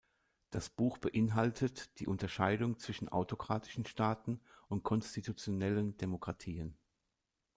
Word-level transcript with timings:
Das 0.49 0.71
Buch 0.71 0.97
beinhaltet 0.97 1.99
die 1.99 2.07
Unterscheidung 2.07 2.79
zwischen 2.79 3.07
autokratischen 3.07 3.85
Staaten 3.85 4.39
und 4.67 4.81
konstitutionellen 4.81 5.95
Demokratien. 5.97 6.75